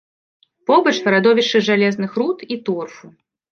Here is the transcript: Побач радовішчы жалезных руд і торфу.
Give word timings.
Побач 0.71 0.93
радовішчы 1.15 1.63
жалезных 1.69 2.11
руд 2.25 2.37
і 2.57 2.61
торфу. 2.71 3.15